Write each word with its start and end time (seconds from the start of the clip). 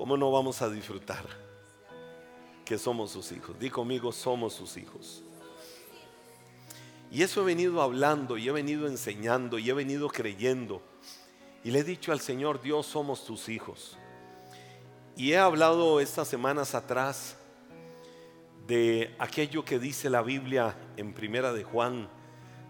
¿cómo 0.00 0.16
no 0.16 0.30
vamos 0.32 0.62
a 0.62 0.70
disfrutar 0.70 1.26
que 2.64 2.78
somos 2.78 3.10
sus 3.10 3.32
hijos? 3.32 3.58
Di 3.58 3.68
conmigo, 3.68 4.10
somos 4.12 4.54
sus 4.54 4.78
hijos. 4.78 5.22
Y 7.10 7.22
eso 7.22 7.42
he 7.42 7.44
venido 7.44 7.82
hablando 7.82 8.38
y 8.38 8.48
he 8.48 8.50
venido 8.50 8.86
enseñando 8.86 9.58
y 9.58 9.68
he 9.68 9.74
venido 9.74 10.08
creyendo. 10.08 10.80
Y 11.62 11.70
le 11.70 11.80
he 11.80 11.84
dicho 11.84 12.12
al 12.12 12.20
Señor, 12.20 12.62
Dios, 12.62 12.86
somos 12.86 13.26
tus 13.26 13.50
hijos. 13.50 13.98
Y 15.18 15.32
he 15.32 15.36
hablado 15.36 16.00
estas 16.00 16.28
semanas 16.28 16.74
atrás 16.74 17.36
de 18.66 19.14
aquello 19.18 19.66
que 19.66 19.78
dice 19.78 20.08
la 20.08 20.22
Biblia 20.22 20.78
en 20.96 21.12
Primera 21.12 21.52
de 21.52 21.62
Juan, 21.62 22.08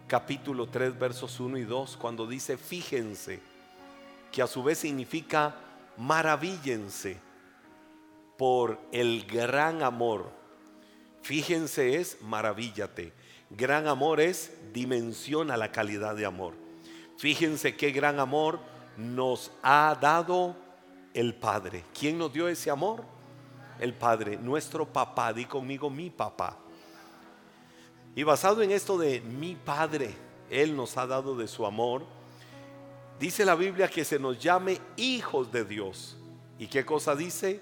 capítulo 0.08 0.68
3, 0.68 0.98
versos 0.98 1.38
1 1.38 1.58
y 1.58 1.64
2, 1.64 1.96
cuando 1.96 2.26
dice, 2.26 2.56
fíjense, 2.56 3.38
que 4.32 4.42
a 4.42 4.48
su 4.48 4.64
vez 4.64 4.78
significa 4.78 5.69
maravíllense 6.00 7.18
por 8.38 8.80
el 8.90 9.26
gran 9.26 9.82
amor. 9.82 10.30
Fíjense 11.22 11.96
es 11.96 12.20
maravíllate. 12.22 13.12
Gran 13.50 13.86
amor 13.86 14.20
es 14.20 14.52
dimensiona 14.72 15.58
la 15.58 15.70
calidad 15.70 16.16
de 16.16 16.24
amor. 16.24 16.54
Fíjense 17.18 17.76
qué 17.76 17.90
gran 17.90 18.18
amor 18.18 18.60
nos 18.96 19.52
ha 19.62 19.96
dado 20.00 20.56
el 21.12 21.34
Padre. 21.34 21.84
¿Quién 21.98 22.16
nos 22.16 22.32
dio 22.32 22.48
ese 22.48 22.70
amor? 22.70 23.04
El 23.78 23.92
Padre, 23.92 24.38
nuestro 24.38 24.90
papá. 24.90 25.34
Di 25.34 25.44
conmigo 25.44 25.90
mi 25.90 26.08
papá. 26.08 26.56
Y 28.14 28.22
basado 28.22 28.62
en 28.62 28.70
esto 28.70 28.96
de 28.96 29.20
mi 29.20 29.54
Padre, 29.54 30.14
Él 30.48 30.74
nos 30.74 30.96
ha 30.96 31.06
dado 31.06 31.36
de 31.36 31.46
su 31.46 31.66
amor. 31.66 32.06
Dice 33.20 33.44
la 33.44 33.54
Biblia 33.54 33.86
que 33.86 34.02
se 34.02 34.18
nos 34.18 34.38
llame 34.38 34.80
hijos 34.96 35.52
de 35.52 35.66
Dios. 35.66 36.16
¿Y 36.58 36.68
qué 36.68 36.86
cosa 36.86 37.14
dice? 37.14 37.60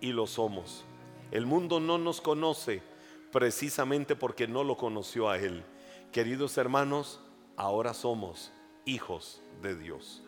Y 0.00 0.12
lo 0.12 0.28
somos. 0.28 0.84
El 1.32 1.44
mundo 1.44 1.80
no 1.80 1.98
nos 1.98 2.20
conoce 2.20 2.84
precisamente 3.32 4.14
porque 4.14 4.46
no 4.46 4.62
lo 4.62 4.76
conoció 4.76 5.28
a 5.28 5.38
Él. 5.38 5.64
Queridos 6.12 6.56
hermanos, 6.56 7.18
ahora 7.56 7.94
somos 7.94 8.52
hijos 8.84 9.42
de 9.60 9.74
Dios. 9.74 10.22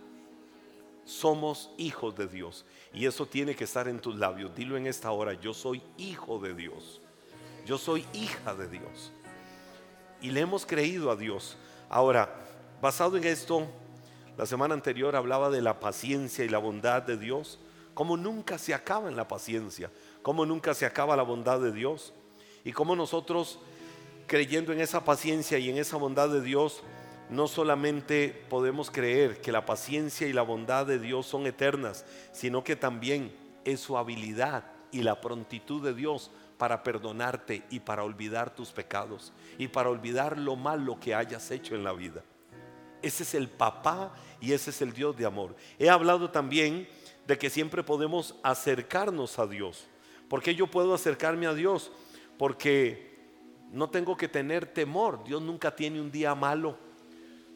Somos 1.05 1.70
hijos 1.77 2.17
de 2.17 2.27
Dios. 2.27 2.67
Y 2.93 3.06
eso 3.06 3.27
tiene 3.27 3.55
que 3.55 3.62
estar 3.62 3.87
en 3.87 4.00
tus 4.00 4.17
labios. 4.17 4.56
Dilo 4.56 4.77
en 4.77 4.89
esta 4.89 5.12
hora, 5.12 5.34
yo 5.34 5.55
soy 5.55 5.81
hijo 5.98 6.41
de 6.41 6.55
Dios. 6.55 7.00
Yo 7.65 7.78
soy 7.78 8.05
hija 8.12 8.56
de 8.56 8.67
Dios. 8.67 9.12
Y 10.20 10.33
le 10.33 10.41
hemos 10.41 10.67
creído 10.67 11.12
a 11.12 11.17
Dios. 11.17 11.56
Ahora, 11.89 12.34
basado 12.83 13.17
en 13.17 13.22
esto, 13.22 13.69
la 14.39 14.47
semana 14.47 14.72
anterior 14.72 15.17
hablaba 15.17 15.50
de 15.50 15.61
la 15.61 15.81
paciencia 15.81 16.44
y 16.44 16.48
la 16.48 16.58
bondad 16.58 17.03
de 17.03 17.17
Dios. 17.17 17.58
Como 17.92 18.17
nunca 18.17 18.56
se 18.56 18.72
acaba 18.72 19.08
en 19.08 19.17
la 19.17 19.27
paciencia. 19.27 19.91
Como 20.22 20.47
nunca 20.47 20.75
se 20.75 20.86
acaba 20.86 21.17
la 21.17 21.25
bondad 21.25 21.61
de 21.61 21.72
Dios 21.72 22.14
y 22.62 22.70
cómo 22.72 22.94
nosotros, 22.94 23.59
creyendo 24.28 24.72
en 24.72 24.81
esa 24.81 25.05
paciencia 25.05 25.59
y 25.59 25.70
en 25.70 25.77
esa 25.77 25.97
bondad 25.97 26.28
de 26.28 26.41
Dios, 26.41 26.84
no 27.31 27.48
solamente 27.48 28.47
podemos 28.48 28.92
creer 28.92 29.41
que 29.41 29.50
la 29.50 29.66
paciencia 29.66 30.28
y 30.28 30.33
la 30.33 30.42
bondad 30.42 30.86
de 30.86 31.00
Dios 31.00 31.27
son 31.27 31.48
eternas, 31.48 32.05
sino 32.31 32.62
que 32.62 32.77
también 32.77 33.34
es 33.64 33.81
su 33.81 33.98
habilidad 33.98 34.64
y 34.92 35.03
la 35.03 35.20
prontitud 35.20 35.83
de 35.83 35.94
Dios 35.94 36.31
para 36.59 36.84
perdonarte 36.84 37.64
y 37.70 37.81
para 37.81 38.05
olvidar 38.05 38.55
tus 38.55 38.70
pecados 38.70 39.33
y 39.59 39.66
para 39.66 39.91
olvidar 39.91 40.39
lo 40.39 40.55
malo 40.55 41.00
que 41.00 41.16
hayas 41.16 41.50
hecho 41.50 41.75
en 41.75 41.83
la 41.83 41.92
vida. 41.92 42.22
Ese 43.03 43.23
es 43.23 43.35
el 43.35 43.49
papá 43.49 44.15
y 44.41 44.53
ese 44.53 44.71
es 44.71 44.83
el 44.83 44.93
Dios 44.93 45.17
de 45.17 45.27
amor. 45.27 45.55
He 45.79 45.89
hablado 45.89 46.31
también 46.31 46.89
de 47.27 47.39
que 47.39 47.51
siempre 47.51 47.83
podemos 47.83 48.35
acercarnos 48.43 49.39
a 49.39 49.47
Dios. 49.47 49.87
porque 50.29 50.55
yo 50.55 50.67
puedo 50.67 50.93
acercarme 50.93 51.47
a 51.47 51.55
Dios? 51.55 51.91
porque 52.39 53.19
no 53.73 53.91
tengo 53.91 54.17
que 54.17 54.29
tener 54.29 54.65
temor. 54.65 55.23
Dios 55.25 55.43
nunca 55.43 55.75
tiene 55.75 56.01
un 56.01 56.11
día 56.11 56.34
malo. 56.34 56.78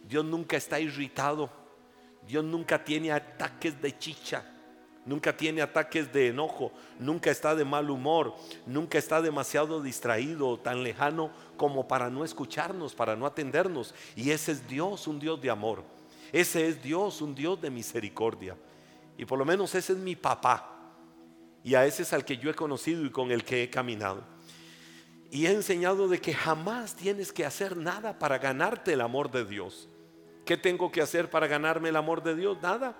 Dios 0.06 0.24
nunca 0.24 0.56
está 0.56 0.78
irritado. 0.78 1.48
Dios 2.26 2.44
nunca 2.44 2.84
tiene 2.84 3.12
ataques 3.12 3.80
de 3.80 3.96
chicha. 3.96 4.44
Nunca 5.04 5.36
tiene 5.36 5.62
ataques 5.62 6.12
de 6.12 6.28
enojo, 6.28 6.70
nunca 7.00 7.30
está 7.30 7.56
de 7.56 7.64
mal 7.64 7.90
humor, 7.90 8.36
nunca 8.66 8.98
está 8.98 9.20
demasiado 9.20 9.82
distraído 9.82 10.48
o 10.48 10.58
tan 10.60 10.84
lejano 10.84 11.32
como 11.56 11.88
para 11.88 12.08
no 12.08 12.24
escucharnos, 12.24 12.94
para 12.94 13.16
no 13.16 13.26
atendernos. 13.26 13.94
Y 14.14 14.30
ese 14.30 14.52
es 14.52 14.68
Dios, 14.68 15.08
un 15.08 15.18
Dios 15.18 15.40
de 15.40 15.50
amor. 15.50 15.82
Ese 16.32 16.68
es 16.68 16.80
Dios, 16.80 17.20
un 17.20 17.34
Dios 17.34 17.60
de 17.60 17.70
misericordia. 17.70 18.56
Y 19.18 19.24
por 19.24 19.38
lo 19.38 19.44
menos 19.44 19.74
ese 19.74 19.92
es 19.92 19.98
mi 19.98 20.14
papá. 20.14 20.68
Y 21.64 21.74
a 21.74 21.84
ese 21.84 22.02
es 22.02 22.12
al 22.12 22.24
que 22.24 22.38
yo 22.38 22.48
he 22.48 22.54
conocido 22.54 23.04
y 23.04 23.10
con 23.10 23.32
el 23.32 23.44
que 23.44 23.64
he 23.64 23.70
caminado. 23.70 24.22
Y 25.32 25.46
he 25.46 25.52
enseñado 25.52 26.08
de 26.08 26.20
que 26.20 26.32
jamás 26.32 26.94
tienes 26.94 27.32
que 27.32 27.44
hacer 27.44 27.76
nada 27.76 28.18
para 28.18 28.38
ganarte 28.38 28.92
el 28.92 29.00
amor 29.00 29.30
de 29.30 29.44
Dios. 29.44 29.88
¿Qué 30.44 30.56
tengo 30.56 30.92
que 30.92 31.02
hacer 31.02 31.28
para 31.28 31.46
ganarme 31.46 31.88
el 31.88 31.96
amor 31.96 32.22
de 32.22 32.36
Dios? 32.36 32.58
Nada. 32.62 32.96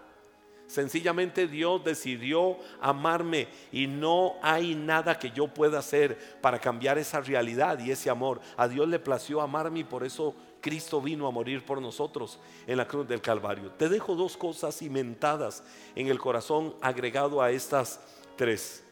Sencillamente 0.66 1.46
Dios 1.46 1.84
decidió 1.84 2.56
amarme 2.80 3.48
y 3.70 3.86
no 3.86 4.34
hay 4.42 4.74
nada 4.74 5.18
que 5.18 5.30
yo 5.30 5.48
pueda 5.48 5.80
hacer 5.80 6.38
para 6.40 6.58
cambiar 6.58 6.96
esa 6.96 7.20
realidad 7.20 7.78
y 7.78 7.90
ese 7.90 8.08
amor. 8.08 8.40
A 8.56 8.68
Dios 8.68 8.88
le 8.88 8.98
plació 8.98 9.42
amarme 9.42 9.80
y 9.80 9.84
por 9.84 10.02
eso 10.04 10.34
Cristo 10.62 11.02
vino 11.02 11.26
a 11.26 11.30
morir 11.30 11.64
por 11.64 11.82
nosotros 11.82 12.38
en 12.66 12.78
la 12.78 12.86
cruz 12.86 13.06
del 13.06 13.20
Calvario. 13.20 13.72
Te 13.72 13.88
dejo 13.88 14.14
dos 14.14 14.36
cosas 14.36 14.78
cimentadas 14.78 15.62
en 15.94 16.06
el 16.06 16.18
corazón 16.18 16.74
agregado 16.80 17.42
a 17.42 17.50
estas 17.50 18.00
tres. 18.36 18.84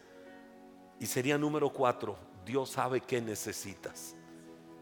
Y 0.98 1.06
sería 1.06 1.38
número 1.38 1.70
cuatro, 1.70 2.19
Dios 2.44 2.70
sabe 2.70 3.00
qué 3.00 3.22
necesitas. 3.22 4.14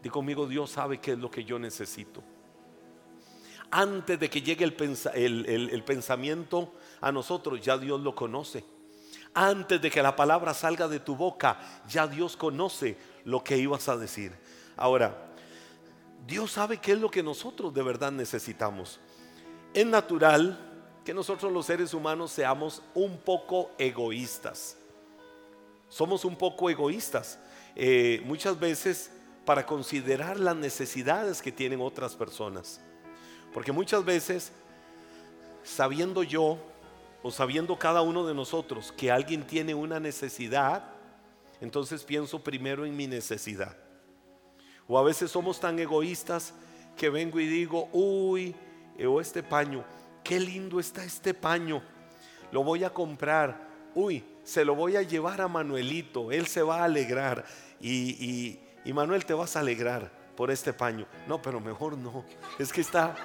Di 0.01 0.09
conmigo, 0.09 0.47
Dios 0.47 0.71
sabe 0.71 0.99
qué 0.99 1.13
es 1.13 1.19
lo 1.19 1.29
que 1.29 1.45
yo 1.45 1.59
necesito. 1.59 2.21
Antes 3.71 4.19
de 4.19 4.29
que 4.29 4.41
llegue 4.41 4.65
el, 4.65 5.83
pensamiento 5.83 6.73
a 7.01 7.11
nosotros, 7.11 7.61
ya 7.61 7.77
Dios 7.77 8.01
lo 8.01 8.15
conoce. 8.15 8.63
Antes 9.33 9.79
de 9.79 9.91
que 9.91 10.01
la 10.01 10.15
palabra 10.15 10.53
salga 10.53 10.87
de 10.87 10.99
tu 10.99 11.15
boca, 11.15 11.59
ya 11.87 12.07
Dios 12.07 12.35
conoce 12.35 12.97
lo 13.25 13.43
que 13.43 13.57
ibas 13.57 13.87
a 13.87 13.97
decir. 13.97 14.33
Ahora, 14.75 15.33
Dios 16.25 16.51
sabe 16.51 16.77
qué 16.77 16.93
es 16.93 16.99
lo 16.99 17.11
que 17.11 17.21
nosotros 17.21 17.73
de 17.73 17.83
verdad 17.83 18.11
necesitamos. 18.11 18.99
Es 19.73 19.85
natural 19.85 20.57
que 21.05 21.13
nosotros 21.13 21.51
los 21.51 21.67
seres 21.67 21.93
humanos 21.93 22.31
seamos 22.31 22.81
un 22.95 23.19
poco 23.19 23.71
egoístas. 23.77 24.77
Somos 25.89 26.25
un 26.25 26.35
poco 26.35 26.69
egoístas. 26.69 27.39
Eh, 27.75 28.21
muchas 28.25 28.59
veces 28.59 29.11
para 29.45 29.65
considerar 29.65 30.39
las 30.39 30.55
necesidades 30.55 31.41
que 31.41 31.51
tienen 31.51 31.81
otras 31.81 32.15
personas. 32.15 32.81
Porque 33.53 33.71
muchas 33.71 34.03
veces, 34.05 34.51
sabiendo 35.63 36.23
yo 36.23 36.57
o 37.21 37.31
sabiendo 37.31 37.77
cada 37.77 38.01
uno 38.01 38.25
de 38.25 38.33
nosotros 38.33 38.91
que 38.91 39.11
alguien 39.11 39.45
tiene 39.45 39.73
una 39.73 39.99
necesidad, 39.99 40.83
entonces 41.61 42.03
pienso 42.03 42.43
primero 42.43 42.85
en 42.85 42.95
mi 42.95 43.07
necesidad. 43.07 43.75
O 44.87 44.97
a 44.97 45.03
veces 45.03 45.31
somos 45.31 45.59
tan 45.59 45.77
egoístas 45.79 46.53
que 46.97 47.09
vengo 47.09 47.39
y 47.39 47.47
digo, 47.47 47.89
uy, 47.91 48.55
eh, 48.97 49.05
o 49.05 49.21
este 49.21 49.43
paño, 49.43 49.83
qué 50.23 50.39
lindo 50.39 50.79
está 50.79 51.03
este 51.03 51.33
paño, 51.33 51.81
lo 52.51 52.63
voy 52.63 52.83
a 52.83 52.89
comprar, 52.89 53.67
uy, 53.93 54.23
se 54.43 54.65
lo 54.65 54.75
voy 54.75 54.95
a 54.95 55.01
llevar 55.01 55.41
a 55.41 55.47
Manuelito, 55.47 56.31
él 56.31 56.47
se 56.47 56.61
va 56.61 56.81
a 56.81 56.85
alegrar 56.85 57.45
y, 57.79 58.59
Manuel 58.85 59.23
te 59.23 59.35
vas 59.35 59.55
a 59.55 59.59
alegrar 59.59 60.11
por 60.35 60.49
este 60.49 60.73
paño. 60.73 61.05
No, 61.27 61.39
pero 61.39 61.59
mejor 61.59 61.95
no. 61.95 62.25
Es 62.57 62.73
que 62.73 62.81
está, 62.81 63.15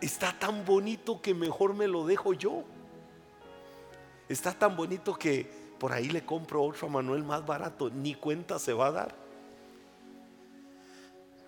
está 0.00 0.36
tan 0.38 0.64
bonito 0.64 1.20
que 1.20 1.34
mejor 1.34 1.74
me 1.74 1.88
lo 1.88 2.06
dejo 2.06 2.32
yo. 2.32 2.64
Está 4.28 4.52
tan 4.52 4.76
bonito 4.76 5.14
que 5.14 5.50
por 5.78 5.92
ahí 5.92 6.08
le 6.08 6.24
compro 6.24 6.62
otro 6.62 6.88
a 6.88 6.90
Manuel 6.90 7.24
más 7.24 7.44
barato, 7.46 7.90
ni 7.90 8.14
cuenta 8.14 8.58
se 8.58 8.72
va 8.72 8.88
a 8.88 8.92
dar. 8.92 9.14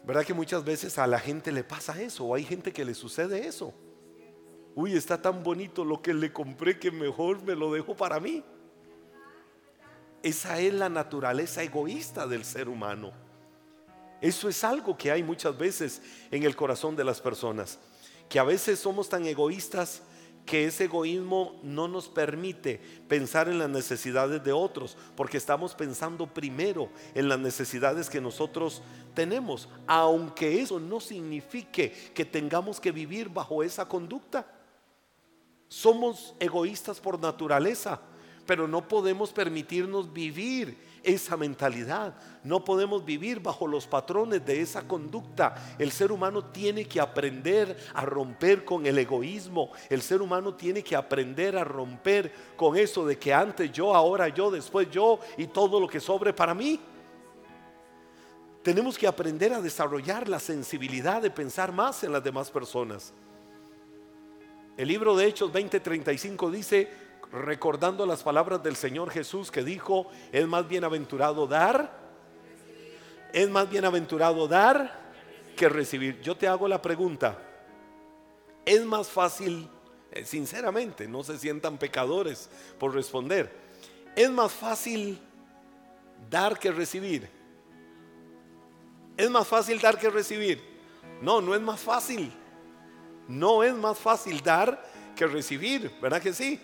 ¿Verdad 0.04 0.24
que 0.24 0.34
muchas 0.34 0.64
veces 0.64 0.98
a 0.98 1.06
la 1.06 1.18
gente 1.18 1.52
le 1.52 1.62
pasa 1.62 2.00
eso? 2.00 2.24
O 2.24 2.34
hay 2.34 2.44
gente 2.44 2.72
que 2.72 2.84
le 2.84 2.94
sucede 2.94 3.46
eso. 3.46 3.74
Uy, 4.74 4.94
está 4.94 5.20
tan 5.20 5.42
bonito 5.42 5.84
lo 5.84 6.00
que 6.00 6.14
le 6.14 6.32
compré 6.32 6.78
que 6.78 6.90
mejor 6.90 7.42
me 7.42 7.54
lo 7.54 7.72
dejo 7.72 7.94
para 7.94 8.18
mí. 8.18 8.42
Esa 10.22 10.58
es 10.60 10.72
la 10.72 10.88
naturaleza 10.88 11.62
egoísta 11.62 12.26
del 12.26 12.44
ser 12.44 12.68
humano. 12.68 13.12
Eso 14.20 14.48
es 14.48 14.62
algo 14.64 14.96
que 14.96 15.10
hay 15.10 15.22
muchas 15.22 15.56
veces 15.56 16.02
en 16.30 16.42
el 16.44 16.54
corazón 16.54 16.94
de 16.94 17.04
las 17.04 17.20
personas, 17.20 17.78
que 18.30 18.38
a 18.38 18.44
veces 18.44 18.78
somos 18.78 19.08
tan 19.08 19.26
egoístas 19.26 20.02
que 20.46 20.64
ese 20.64 20.84
egoísmo 20.84 21.60
no 21.64 21.88
nos 21.88 22.08
permite 22.08 22.80
pensar 23.08 23.48
en 23.48 23.58
las 23.58 23.68
necesidades 23.68 24.42
de 24.42 24.52
otros, 24.52 24.96
porque 25.16 25.36
estamos 25.36 25.74
pensando 25.74 26.26
primero 26.26 26.88
en 27.14 27.28
las 27.28 27.40
necesidades 27.40 28.08
que 28.08 28.20
nosotros 28.20 28.82
tenemos, 29.14 29.68
aunque 29.86 30.62
eso 30.62 30.78
no 30.78 31.00
signifique 31.00 31.92
que 32.14 32.24
tengamos 32.24 32.80
que 32.80 32.92
vivir 32.92 33.28
bajo 33.28 33.64
esa 33.64 33.86
conducta. 33.86 34.46
Somos 35.68 36.34
egoístas 36.38 37.00
por 37.00 37.18
naturaleza, 37.20 38.00
pero 38.46 38.66
no 38.66 38.86
podemos 38.86 39.32
permitirnos 39.32 40.12
vivir 40.12 40.76
esa 41.02 41.36
mentalidad. 41.36 42.14
No 42.44 42.64
podemos 42.64 43.04
vivir 43.04 43.40
bajo 43.40 43.66
los 43.66 43.86
patrones 43.86 44.44
de 44.44 44.60
esa 44.60 44.86
conducta. 44.86 45.74
El 45.78 45.92
ser 45.92 46.12
humano 46.12 46.44
tiene 46.44 46.84
que 46.84 47.00
aprender 47.00 47.76
a 47.94 48.04
romper 48.04 48.64
con 48.64 48.86
el 48.86 48.98
egoísmo. 48.98 49.70
El 49.88 50.02
ser 50.02 50.22
humano 50.22 50.54
tiene 50.54 50.82
que 50.82 50.96
aprender 50.96 51.56
a 51.56 51.64
romper 51.64 52.32
con 52.56 52.76
eso 52.76 53.06
de 53.06 53.18
que 53.18 53.32
antes 53.32 53.72
yo, 53.72 53.94
ahora 53.94 54.28
yo, 54.28 54.50
después 54.50 54.90
yo 54.90 55.20
y 55.36 55.46
todo 55.46 55.80
lo 55.80 55.88
que 55.88 56.00
sobre 56.00 56.32
para 56.32 56.54
mí. 56.54 56.80
Tenemos 58.62 58.98
que 58.98 59.06
aprender 59.06 59.54
a 59.54 59.60
desarrollar 59.62 60.28
la 60.28 60.38
sensibilidad 60.38 61.22
de 61.22 61.30
pensar 61.30 61.72
más 61.72 62.04
en 62.04 62.12
las 62.12 62.22
demás 62.22 62.50
personas. 62.50 63.14
El 64.76 64.88
libro 64.88 65.16
de 65.16 65.26
Hechos 65.26 65.50
20:35 65.50 66.50
dice, 66.50 66.88
recordando 67.32 68.06
las 68.06 68.22
palabras 68.22 68.62
del 68.62 68.76
Señor 68.76 69.10
Jesús 69.10 69.50
que 69.50 69.62
dijo, 69.62 70.08
es 70.32 70.46
más 70.46 70.66
bienaventurado 70.68 71.46
dar, 71.46 71.98
es 73.32 73.48
más 73.48 73.68
bienaventurado 73.70 74.48
dar 74.48 74.98
que 75.56 75.68
recibir. 75.68 76.20
Yo 76.20 76.36
te 76.36 76.48
hago 76.48 76.66
la 76.66 76.82
pregunta, 76.82 77.38
es 78.64 78.84
más 78.84 79.08
fácil, 79.08 79.68
eh, 80.10 80.24
sinceramente, 80.24 81.06
no 81.06 81.22
se 81.22 81.38
sientan 81.38 81.78
pecadores 81.78 82.50
por 82.78 82.94
responder, 82.94 83.52
es 84.16 84.30
más 84.30 84.52
fácil 84.52 85.20
dar 86.28 86.58
que 86.58 86.72
recibir. 86.72 87.28
¿Es 89.16 89.30
más 89.30 89.46
fácil 89.46 89.78
dar 89.80 89.98
que 89.98 90.08
recibir? 90.08 90.62
No, 91.20 91.40
no 91.40 91.54
es 91.54 91.60
más 91.60 91.78
fácil. 91.80 92.32
No 93.28 93.62
es 93.62 93.74
más 93.74 93.98
fácil 93.98 94.40
dar 94.42 94.82
que 95.14 95.26
recibir, 95.26 95.92
¿verdad 96.00 96.22
que 96.22 96.32
sí? 96.32 96.58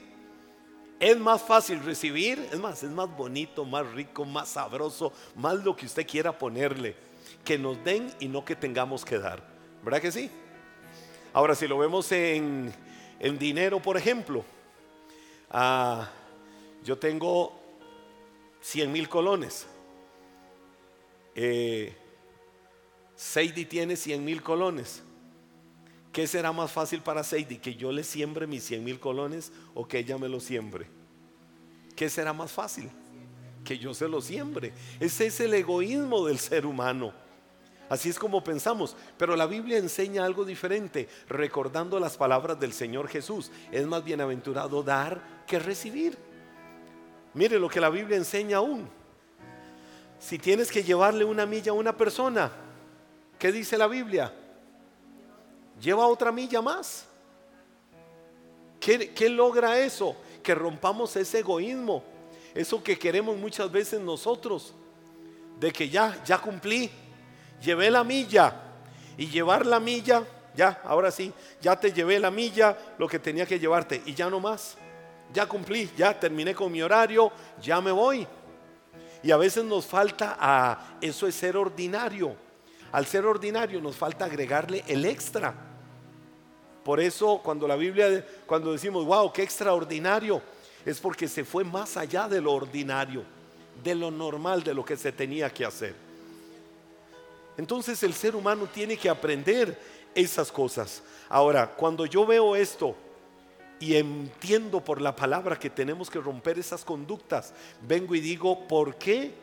Es 0.99 1.19
más 1.19 1.43
fácil 1.43 1.83
recibir, 1.83 2.39
es 2.51 2.59
más, 2.59 2.83
es 2.83 2.91
más 2.91 3.15
bonito, 3.15 3.65
más 3.65 3.87
rico, 3.93 4.25
más 4.25 4.49
sabroso, 4.49 5.13
más 5.35 5.63
lo 5.63 5.77
que 5.77 5.85
usted 5.85 6.07
quiera 6.07 6.37
ponerle, 6.37 6.97
que 7.45 7.59
nos 7.59 7.83
den 7.85 8.11
y 8.19 8.29
no 8.29 8.45
que 8.45 8.57
tengamos 8.57 9.05
que 9.05 9.19
dar, 9.19 9.43
¿verdad 9.83 10.01
que 10.01 10.11
sí? 10.11 10.31
Ahora, 11.35 11.55
si 11.55 11.69
lo 11.69 11.77
vemos 11.77 12.11
en, 12.13 12.73
dinero, 13.39 13.79
por 13.79 13.99
ejemplo, 13.99 14.43
ah, 15.51 16.09
yo 16.83 16.97
tengo 16.97 17.53
100 18.63 18.91
mil 18.91 19.07
colones. 19.07 19.67
Eh, 21.35 21.95
tiene 23.69 23.97
100 23.97 24.25
mil 24.25 24.43
colones. 24.43 25.03
¿Qué 26.17 26.27
será 26.27 26.51
más 26.51 26.73
fácil 26.73 27.03
para 27.03 27.23
Seidi? 27.23 27.59
¿Que 27.59 27.75
yo 27.75 27.93
le 27.93 28.03
siembre 28.03 28.47
mis 28.47 28.65
100 28.65 28.83
mil 28.83 28.99
colones 28.99 29.53
o 29.75 29.87
que 29.87 29.99
ella 29.99 30.17
me 30.17 30.31
lo 30.31 30.41
siembre? 30.41 30.87
¿Qué 31.95 32.09
será 32.09 32.33
más 32.33 32.51
fácil? 32.51 32.89
Que 33.63 33.77
yo 33.77 33.93
se 33.93 34.09
lo 34.09 34.23
siembre. 34.23 34.73
Ese 34.99 35.27
es 35.27 35.41
el 35.41 35.53
egoísmo 35.53 36.25
del 36.25 36.39
ser 36.39 36.65
humano. 36.65 37.13
Así 37.91 38.09
es 38.09 38.19
como 38.19 38.43
pensamos. 38.43 38.97
Pero 39.19 39.37
la 39.37 39.45
Biblia 39.45 39.77
enseña 39.77 40.25
algo 40.25 40.47
diferente, 40.47 41.07
recordando 41.29 42.01
las 42.01 42.17
palabras 42.17 42.59
del 42.59 42.73
Señor 42.73 43.09
Jesús. 43.09 43.51
Es 43.71 43.87
más 43.87 44.03
bienaventurado 44.03 44.83
dar 44.83 45.45
que 45.47 45.59
recibir. 45.59 46.17
Mire 47.35 47.59
lo 47.59 47.69
que 47.69 47.79
la 47.79 47.91
Biblia 47.91 48.17
enseña 48.17 48.57
aún. 48.57 48.89
Si 50.19 50.39
tienes 50.39 50.73
que 50.73 50.83
llevarle 50.83 51.27
una 51.27 51.45
milla 51.45 51.73
a 51.73 51.75
una 51.75 51.95
persona, 51.95 52.51
¿Qué 53.39 53.53
dice 53.53 53.77
la 53.77 53.87
Biblia? 53.87 54.33
Lleva 55.81 56.07
otra 56.07 56.33
milla 56.33 56.63
más. 56.63 57.07
¿Qué, 58.81 59.29
logra 59.29 59.79
eso? 59.79 60.17
Que 60.43 60.55
rompamos 60.55 61.17
ese 61.17 61.41
egoísmo. 61.41 62.05
Eso 62.55 62.83
que 62.83 62.99
queremos 62.99 63.37
muchas 63.37 63.71
veces 63.71 64.01
nosotros. 64.01 64.75
De 65.59 65.73
que 65.73 65.89
ya, 65.89 66.23
ya 66.25 66.39
cumplí. 66.39 66.91
Llevé 67.63 67.91
la 67.91 68.05
milla. 68.05 68.63
Y 69.19 69.27
llevar 69.29 69.65
la 69.65 69.81
milla, 69.81 70.23
ya, 70.55 70.81
ahora 70.85 71.11
sí, 71.11 71.33
ya 71.61 71.75
te 71.81 71.91
llevé 71.91 72.21
la 72.21 72.31
milla, 72.31 72.77
lo 72.99 73.09
que 73.09 73.19
tenía 73.19 73.47
que 73.47 73.59
llevarte. 73.59 74.03
Y 74.05 74.15
ya 74.15 74.29
no 74.29 74.41
más. 74.41 74.77
Ya 75.33 75.47
cumplí, 75.47 75.91
ya 75.97 76.19
terminé 76.19 76.55
con 76.55 76.71
mi 76.71 76.83
horario, 76.83 77.33
ya 77.61 77.81
me 77.81 77.91
voy. 77.91 78.27
Y 79.23 79.31
a 79.31 79.37
veces 79.37 79.65
nos 79.65 79.87
falta 79.87 80.37
a 80.39 80.99
eso 81.01 81.27
es 81.27 81.35
ser 81.35 81.57
ordinario. 81.57 82.37
Al 82.93 83.07
ser 83.07 83.27
ordinario 83.27 83.81
nos 83.81 83.97
falta 83.97 84.25
agregarle 84.25 84.85
el 84.87 85.05
extra. 85.05 85.55
Por 86.85 87.01
eso 87.01 87.41
cuando 87.43 87.67
la 87.67 87.77
Biblia, 87.77 88.25
cuando 88.47 88.73
decimos, 88.73 89.05
wow, 89.05 89.33
qué 89.33 89.43
extraordinario, 89.43 90.41
es 90.85 91.01
porque 91.01 91.27
se 91.27 91.45
fue 91.45 91.65
más 91.65 91.97
allá 91.97 92.29
de 92.29 92.41
lo 92.41 92.53
ordinario, 92.53 93.25
de 93.83 93.95
lo 93.95 94.11
normal, 94.11 94.63
de 94.63 94.73
lo 94.73 94.85
que 94.85 94.97
se 94.97 95.11
tenía 95.11 95.51
que 95.51 95.65
hacer. 95.65 95.95
Entonces 97.57 98.03
el 98.03 98.15
ser 98.15 98.37
humano 98.37 98.69
tiene 98.73 98.97
que 98.97 99.09
aprender 99.09 99.77
esas 100.15 100.53
cosas. 100.53 101.03
Ahora, 101.29 101.75
cuando 101.75 102.07
yo 102.07 102.25
veo 102.25 102.55
esto 102.55 102.95
y 103.81 103.97
entiendo 103.97 104.81
por 104.81 105.01
la 105.01 105.15
palabra 105.15 105.59
que 105.59 105.71
tenemos 105.71 106.09
que 106.09 106.21
romper 106.21 106.59
esas 106.59 106.85
conductas, 106.85 107.53
vengo 107.83 108.15
y 108.15 108.21
digo, 108.21 108.67
¿por 108.69 108.97
qué 108.97 109.35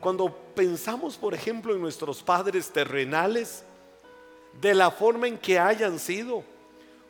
cuando 0.00 0.32
pensamos, 0.54 1.16
por 1.16 1.34
ejemplo, 1.34 1.74
en 1.74 1.80
nuestros 1.80 2.22
padres 2.22 2.70
terrenales, 2.70 3.64
de 4.60 4.74
la 4.74 4.90
forma 4.90 5.28
en 5.28 5.38
que 5.38 5.58
hayan 5.58 5.98
sido, 5.98 6.44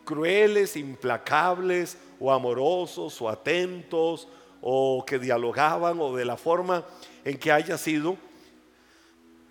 crueles, 0.05 0.77
implacables, 0.77 1.99
o 2.19 2.33
amorosos, 2.33 3.21
o 3.21 3.29
atentos, 3.29 4.29
o 4.61 5.05
que 5.07 5.19
dialogaban, 5.19 6.01
o 6.01 6.17
de 6.17 6.25
la 6.25 6.37
forma 6.37 6.85
en 7.25 7.39
que 7.39 7.53
haya 7.53 7.77
sido, 7.77 8.17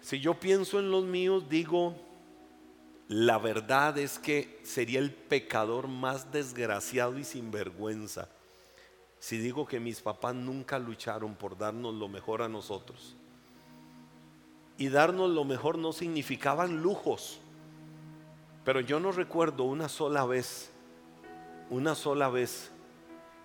si 0.01 0.19
yo 0.19 0.33
pienso 0.33 0.79
en 0.79 0.89
los 0.89 1.03
míos, 1.03 1.45
digo, 1.49 1.95
la 3.07 3.37
verdad 3.37 3.97
es 3.97 4.19
que 4.19 4.59
sería 4.63 4.99
el 4.99 5.11
pecador 5.11 5.87
más 5.87 6.31
desgraciado 6.31 7.17
y 7.17 7.23
sinvergüenza 7.23 8.27
si 9.19 9.37
digo 9.37 9.65
que 9.65 9.79
mis 9.79 10.01
papás 10.01 10.35
nunca 10.35 10.77
lucharon 10.77 11.35
por 11.35 11.57
darnos 11.57 11.93
lo 11.95 12.07
mejor 12.07 12.41
a 12.41 12.49
nosotros 12.49 13.15
y 14.77 14.89
darnos 14.89 15.29
lo 15.29 15.43
mejor 15.43 15.77
no 15.77 15.91
significaban 15.91 16.81
lujos. 16.81 17.39
Pero 18.63 18.79
yo 18.79 18.99
no 18.99 19.11
recuerdo 19.11 19.63
una 19.63 19.89
sola 19.89 20.25
vez, 20.25 20.71
una 21.69 21.95
sola 21.95 22.29
vez 22.29 22.71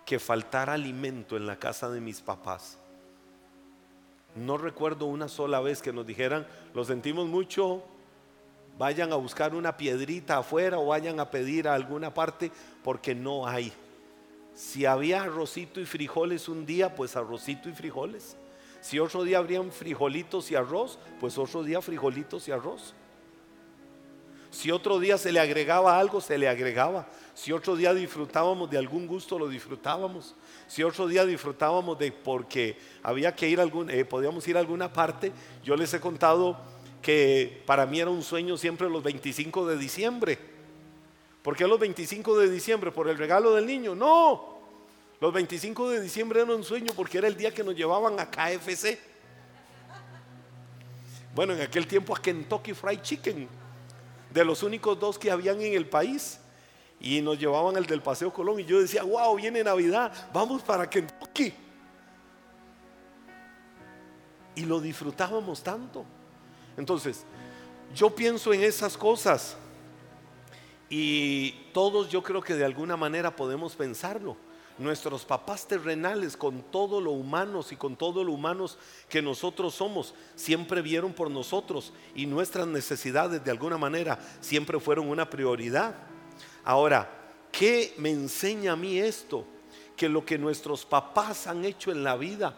que 0.05 0.19
faltara 0.19 0.75
alimento 0.75 1.37
en 1.37 1.46
la 1.46 1.56
casa 1.56 1.88
de 1.88 2.00
mis 2.00 2.20
papás. 2.20 2.79
No 4.34 4.58
recuerdo 4.58 5.06
una 5.06 5.29
sola 5.29 5.60
vez 5.60 5.82
que 5.82 5.93
nos 5.93 6.06
dijeran, 6.06 6.46
lo 6.74 6.84
sentimos 6.84 7.29
mucho, 7.29 7.82
vayan 8.79 9.12
a 9.12 9.17
buscar 9.17 9.55
una 9.55 9.77
piedrita 9.77 10.39
afuera 10.39 10.79
o 10.79 10.86
vayan 10.86 11.20
a 11.20 11.31
pedir 11.31 11.69
a 11.69 11.74
alguna 11.74 12.12
parte 12.12 12.51
porque 12.82 13.15
no 13.15 13.46
hay. 13.46 13.72
Si 14.55 14.86
había 14.86 15.22
arrocito 15.22 15.81
y 15.81 15.86
frijoles 15.86 16.48
un 16.48 16.67
día, 16.67 16.94
pues 16.94 17.17
arrocito 17.17 17.69
y 17.69 17.72
frijoles. 17.72 18.36
Si 18.82 18.98
otro 18.98 19.22
día 19.22 19.39
habrían 19.39 19.70
frijolitos 19.70 20.51
y 20.51 20.56
arroz, 20.56 20.98
pues 21.20 21.39
otro 21.39 21.62
día 21.62 21.81
frijolitos 21.81 22.48
y 22.48 22.51
arroz. 22.51 22.94
Si 24.51 24.70
otro 24.70 24.98
día 24.98 25.17
se 25.17 25.32
le 25.32 25.41
agregaba 25.41 25.98
algo, 25.98 26.20
se 26.20 26.36
le 26.36 26.48
agregaba. 26.48 27.08
Si 27.32 27.53
otro 27.53 27.77
día 27.77 27.94
disfrutábamos 27.94 28.69
de 28.69 28.77
algún 28.77 29.06
gusto, 29.06 29.39
lo 29.39 29.48
disfrutábamos. 29.48 30.34
Si 30.67 30.82
otro 30.82 31.06
día 31.06 31.24
disfrutábamos 31.24 31.96
de 31.98 32.12
porque 32.12 32.77
había 33.03 33.34
que 33.34 33.48
ir 33.48 33.60
a 33.60 33.62
algún, 33.62 33.89
eh, 33.89 34.05
podíamos 34.05 34.46
ir 34.48 34.56
a 34.56 34.60
alguna 34.60 34.93
parte, 34.93 35.32
yo 35.65 35.74
les 35.77 35.94
he 35.94 36.01
contado 36.01 36.58
que 37.01 37.62
para 37.65 37.86
mí 37.86 38.01
era 38.01 38.10
un 38.10 38.22
sueño 38.22 38.58
siempre 38.58 38.91
los 38.91 39.03
25 39.03 39.65
de 39.69 39.79
diciembre. 39.79 40.39
¿Por 41.43 41.56
qué 41.56 41.67
los 41.67 41.79
25 41.79 42.39
de 42.39 42.51
diciembre? 42.51 42.91
¿Por 42.91 43.08
el 43.08 43.17
regalo 43.17 43.55
del 43.55 43.65
niño? 43.65 43.94
No, 43.94 44.52
los 45.22 45.32
25 45.32 45.91
de 45.91 46.00
diciembre 46.00 46.41
era 46.41 46.52
un 46.52 46.64
sueño 46.64 46.93
porque 46.96 47.19
era 47.19 47.29
el 47.29 47.36
día 47.36 47.55
que 47.55 47.62
nos 47.62 47.76
llevaban 47.76 48.19
a 48.19 48.29
KFC. 48.29 48.98
Bueno, 51.32 51.52
en 51.52 51.60
aquel 51.60 51.86
tiempo 51.86 52.17
a 52.17 52.20
Kentucky 52.20 52.74
Fried 52.74 53.02
Chicken, 53.02 53.48
de 54.34 54.44
los 54.44 54.64
únicos 54.64 54.98
dos 54.98 55.20
que 55.20 55.31
habían 55.31 55.60
en 55.60 55.74
el 55.74 55.86
país. 55.86 56.41
Y 56.98 57.20
nos 57.20 57.38
llevaban 57.38 57.76
al 57.76 57.86
del 57.86 58.02
Paseo 58.02 58.32
Colón. 58.32 58.58
Y 58.58 58.64
yo 58.64 58.81
decía, 58.81 59.05
wow, 59.05 59.36
viene 59.36 59.62
Navidad, 59.62 60.12
vamos 60.34 60.60
para 60.60 60.91
Kentucky. 60.91 61.55
Y 64.56 64.64
lo 64.64 64.81
disfrutábamos 64.81 65.62
tanto. 65.62 66.05
Entonces, 66.76 67.22
yo 67.94 68.12
pienso 68.12 68.52
en 68.52 68.64
esas 68.64 68.96
cosas. 68.96 69.56
Y 70.91 71.52
todos 71.72 72.08
yo 72.08 72.24
creo 72.24 72.43
que 72.43 72.56
de 72.56 72.64
alguna 72.64 72.96
manera 72.96 73.36
podemos 73.36 73.76
pensarlo 73.76 74.36
nuestros 74.79 75.24
papás 75.24 75.67
terrenales, 75.67 76.36
con 76.36 76.62
todo 76.62 77.00
lo 77.00 77.12
humanos 77.12 77.72
y 77.72 77.76
con 77.76 77.96
todo 77.96 78.24
lo 78.24 78.32
humanos 78.32 78.79
que 79.08 79.22
nosotros 79.22 79.74
somos, 79.74 80.14
siempre 80.34 80.82
vieron 80.82 81.12
por 81.12 81.31
nosotros 81.31 81.93
y 82.14 82.26
nuestras 82.26 82.67
necesidades 82.67 83.44
de 83.44 83.50
alguna 83.50 83.79
manera 83.79 84.19
siempre 84.41 84.81
fueron 84.81 85.08
una 85.08 85.29
prioridad. 85.29 85.94
Ahora, 86.64 87.10
¿qué 87.50 87.94
me 87.98 88.10
enseña 88.10 88.72
a 88.72 88.76
mí 88.76 88.98
esto? 88.98 89.46
que 89.96 90.08
lo 90.08 90.24
que 90.24 90.38
nuestros 90.38 90.84
papás 90.84 91.46
han 91.46 91.64
hecho 91.64 91.93
en 91.93 92.02
la 92.02 92.17
vida, 92.17 92.56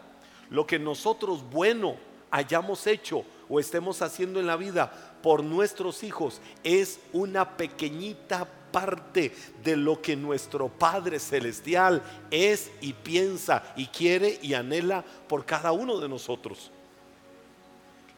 lo 0.49 0.65
que 0.65 0.79
nosotros 0.79 1.43
bueno 1.51 1.95
hayamos 2.31 2.87
hecho 2.87 3.23
o 3.47 3.59
estemos 3.59 4.01
haciendo 4.01 4.39
en 4.39 4.47
la 4.47 4.57
vida 4.57 5.19
por 5.21 5.43
nuestros 5.43 6.03
hijos, 6.03 6.41
es 6.63 6.99
una 7.13 7.57
pequeñita 7.57 8.47
parte 8.75 9.31
de 9.63 9.77
lo 9.77 10.01
que 10.01 10.17
nuestro 10.17 10.67
Padre 10.67 11.17
Celestial 11.17 12.03
es 12.29 12.69
y 12.81 12.91
piensa 12.91 13.63
y 13.77 13.85
quiere 13.85 14.37
y 14.41 14.53
anhela 14.53 15.01
por 15.29 15.45
cada 15.45 15.71
uno 15.71 15.97
de 15.97 16.09
nosotros. 16.09 16.71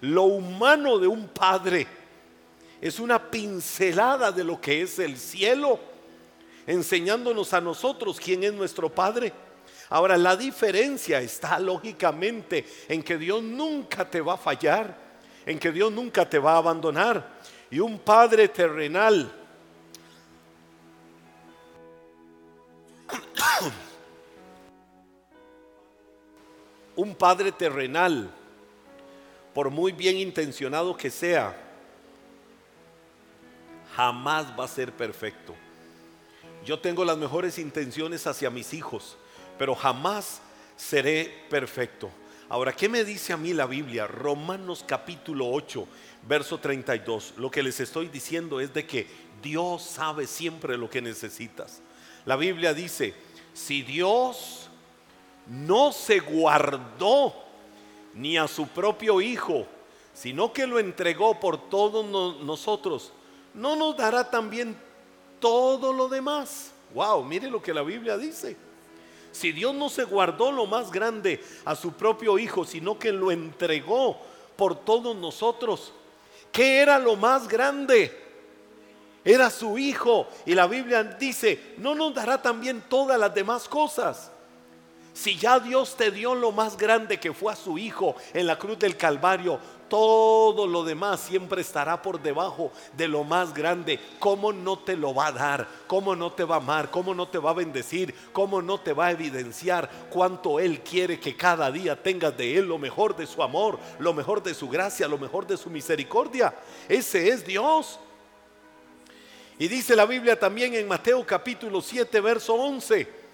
Lo 0.01 0.23
humano 0.23 0.97
de 0.97 1.05
un 1.05 1.27
padre 1.27 1.85
es 2.81 2.99
una 2.99 3.29
pincelada 3.29 4.31
de 4.31 4.43
lo 4.43 4.59
que 4.59 4.81
es 4.81 4.97
el 4.97 5.19
cielo, 5.19 5.79
enseñándonos 6.65 7.53
a 7.53 7.61
nosotros 7.61 8.19
quién 8.19 8.43
es 8.43 8.53
nuestro 8.53 8.89
Padre. 8.89 9.31
Ahora, 9.89 10.17
la 10.17 10.35
diferencia 10.35 11.21
está 11.21 11.59
lógicamente 11.59 12.65
en 12.87 13.03
que 13.03 13.19
Dios 13.19 13.43
nunca 13.43 14.09
te 14.09 14.21
va 14.21 14.33
a 14.33 14.37
fallar, 14.37 14.97
en 15.45 15.59
que 15.59 15.71
Dios 15.71 15.91
nunca 15.91 16.27
te 16.27 16.39
va 16.39 16.53
a 16.53 16.57
abandonar. 16.57 17.37
Y 17.69 17.77
un 17.77 17.99
Padre 17.99 18.47
terrenal 18.47 19.45
un 26.97 27.15
padre 27.15 27.51
terrenal, 27.51 28.29
por 29.53 29.69
muy 29.69 29.91
bien 29.91 30.17
intencionado 30.17 30.97
que 30.97 31.09
sea, 31.09 31.55
jamás 33.95 34.47
va 34.59 34.65
a 34.65 34.67
ser 34.67 34.91
perfecto. 34.91 35.55
Yo 36.65 36.79
tengo 36.79 37.05
las 37.05 37.17
mejores 37.17 37.59
intenciones 37.59 38.25
hacia 38.27 38.49
mis 38.49 38.73
hijos, 38.73 39.15
pero 39.59 39.75
jamás 39.75 40.41
seré 40.75 41.45
perfecto. 41.49 42.09
Ahora, 42.49 42.73
¿qué 42.73 42.89
me 42.89 43.03
dice 43.03 43.31
a 43.31 43.37
mí 43.37 43.53
la 43.53 43.67
Biblia? 43.67 44.07
Romanos 44.07 44.83
capítulo 44.85 45.49
8, 45.51 45.87
verso 46.27 46.57
32. 46.57 47.35
Lo 47.37 47.51
que 47.51 47.61
les 47.61 47.79
estoy 47.79 48.07
diciendo 48.07 48.59
es 48.59 48.73
de 48.73 48.87
que 48.87 49.07
Dios 49.43 49.83
sabe 49.83 50.25
siempre 50.25 50.77
lo 50.77 50.89
que 50.89 51.01
necesitas. 51.01 51.81
La 52.25 52.37
Biblia 52.37 52.73
dice, 52.73 53.13
si 53.53 53.83
Dios 53.83 54.66
no 55.49 55.91
se 55.91 56.19
guardó 56.19 57.33
ni 58.13 58.37
a 58.37 58.47
su 58.47 58.67
propio 58.67 59.21
Hijo, 59.21 59.65
sino 60.13 60.51
que 60.51 60.67
lo 60.67 60.79
entregó 60.79 61.39
por 61.39 61.69
todos 61.69 62.05
nosotros, 62.41 63.11
¿no 63.53 63.75
nos 63.75 63.95
dará 63.95 64.29
también 64.29 64.75
todo 65.39 65.93
lo 65.93 66.09
demás? 66.09 66.71
Wow, 66.93 67.23
mire 67.23 67.49
lo 67.49 67.61
que 67.61 67.73
la 67.73 67.83
Biblia 67.83 68.17
dice. 68.17 68.57
Si 69.31 69.51
Dios 69.51 69.75
no 69.75 69.89
se 69.89 70.03
guardó 70.03 70.51
lo 70.51 70.65
más 70.65 70.91
grande 70.91 71.43
a 71.65 71.75
su 71.75 71.91
propio 71.93 72.39
Hijo, 72.39 72.65
sino 72.65 72.97
que 72.97 73.11
lo 73.11 73.29
entregó 73.29 74.17
por 74.55 74.75
todos 74.75 75.15
nosotros, 75.15 75.93
¿qué 76.51 76.79
era 76.79 76.97
lo 76.97 77.15
más 77.15 77.47
grande? 77.47 78.25
Era 79.23 79.51
su 79.51 79.77
Hijo. 79.77 80.27
Y 80.45 80.55
la 80.55 80.65
Biblia 80.65 81.03
dice, 81.03 81.75
¿no 81.77 81.93
nos 81.93 82.15
dará 82.15 82.41
también 82.41 82.83
todas 82.89 83.19
las 83.19 83.35
demás 83.35 83.67
cosas? 83.69 84.31
Si 85.17 85.35
ya 85.35 85.59
Dios 85.59 85.97
te 85.97 86.11
dio 86.11 86.35
lo 86.35 86.51
más 86.51 86.77
grande 86.77 87.19
que 87.19 87.33
fue 87.33 87.51
a 87.51 87.55
su 87.55 87.79
Hijo 87.79 88.15
en 88.35 88.45
la 88.45 88.59
cruz 88.59 88.77
del 88.77 88.95
Calvario, 88.95 89.59
todo 89.89 90.67
lo 90.67 90.83
demás 90.83 91.21
siempre 91.21 91.61
estará 91.61 91.99
por 91.99 92.21
debajo 92.21 92.71
de 92.95 93.07
lo 93.07 93.23
más 93.23 93.51
grande. 93.51 93.99
¿Cómo 94.19 94.53
no 94.53 94.77
te 94.77 94.95
lo 94.95 95.15
va 95.15 95.27
a 95.27 95.31
dar? 95.31 95.67
¿Cómo 95.87 96.15
no 96.15 96.33
te 96.33 96.43
va 96.43 96.57
a 96.57 96.59
amar? 96.59 96.91
¿Cómo 96.91 97.15
no 97.15 97.27
te 97.27 97.39
va 97.39 97.49
a 97.49 97.55
bendecir? 97.55 98.13
¿Cómo 98.31 98.61
no 98.61 98.79
te 98.79 98.93
va 98.93 99.07
a 99.07 99.11
evidenciar 99.11 99.89
cuánto 100.11 100.59
Él 100.59 100.81
quiere 100.81 101.19
que 101.19 101.35
cada 101.35 101.71
día 101.71 101.99
tengas 101.99 102.37
de 102.37 102.55
Él 102.55 102.67
lo 102.67 102.77
mejor 102.77 103.15
de 103.15 103.25
su 103.25 103.41
amor, 103.41 103.79
lo 103.97 104.13
mejor 104.13 104.43
de 104.43 104.53
su 104.53 104.69
gracia, 104.69 105.07
lo 105.07 105.17
mejor 105.17 105.47
de 105.47 105.57
su 105.57 105.71
misericordia? 105.71 106.53
Ese 106.87 107.29
es 107.29 107.43
Dios. 107.43 107.99
Y 109.57 109.67
dice 109.67 109.95
la 109.95 110.05
Biblia 110.05 110.39
también 110.39 110.75
en 110.75 110.87
Mateo 110.87 111.25
capítulo 111.25 111.81
7, 111.81 112.21
verso 112.21 112.53
11 112.53 113.26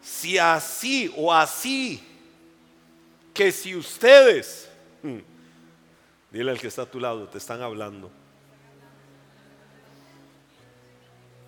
si 0.00 0.38
así 0.38 1.12
o 1.16 1.32
así, 1.32 2.02
que 3.34 3.52
si 3.52 3.74
ustedes, 3.74 4.68
hmm, 5.02 5.18
dile 6.30 6.50
al 6.50 6.60
que 6.60 6.66
está 6.66 6.82
a 6.82 6.86
tu 6.86 7.00
lado, 7.00 7.28
te 7.28 7.38
están 7.38 7.62
hablando, 7.62 8.10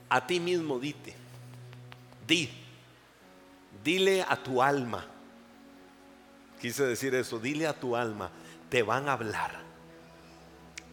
a 0.09 0.27
ti 0.27 0.41
mismo 0.41 0.79
dite, 0.79 1.15
di, 2.27 2.51
dile 3.83 4.25
a 4.29 4.37
tu 4.37 4.63
alma, 4.63 5.07
quise 6.61 6.85
decir 6.85 7.15
eso, 7.15 7.39
dile 7.39 7.67
a 7.67 7.79
tu 7.79 7.97
alma, 7.97 8.31
te 8.69 8.83
van 8.83 9.09
a 9.09 9.15
hablar. 9.15 9.63